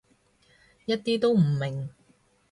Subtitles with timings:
[0.87, 1.91] 一啲都唔明